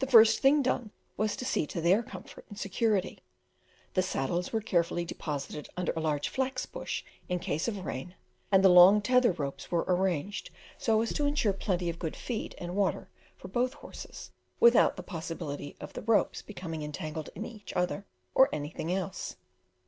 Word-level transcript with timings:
The 0.00 0.08
first 0.08 0.40
thing 0.40 0.60
done 0.60 0.90
was 1.16 1.36
to 1.36 1.44
see 1.44 1.68
to 1.68 1.80
their 1.80 2.02
comfort 2.02 2.44
and 2.48 2.58
security; 2.58 3.20
the 3.94 4.02
saddles 4.02 4.52
were 4.52 4.60
carefully 4.60 5.04
deposited 5.04 5.68
under 5.76 5.92
a 5.92 6.00
large 6.00 6.28
flax 6.28 6.66
bush 6.66 7.04
in 7.28 7.38
case 7.38 7.68
of 7.68 7.84
rain, 7.86 8.16
and 8.50 8.64
the 8.64 8.68
long 8.68 9.00
tether 9.00 9.30
ropes 9.30 9.70
were 9.70 9.84
arranged 9.86 10.50
so 10.78 11.00
as 11.00 11.12
to 11.12 11.26
ensure 11.26 11.52
plenty 11.52 11.88
of 11.88 12.00
good 12.00 12.16
feed 12.16 12.56
and 12.58 12.74
water 12.74 13.08
for 13.36 13.46
both 13.46 13.74
horses, 13.74 14.32
without 14.58 14.96
the 14.96 15.02
possibility 15.04 15.76
of 15.80 15.92
the 15.92 16.02
ropes 16.02 16.42
becoming 16.42 16.82
entangled 16.82 17.30
in 17.36 17.44
each 17.44 17.72
other 17.74 18.04
or 18.34 18.46
in 18.48 18.56
anything 18.56 18.92
else. 18.92 19.36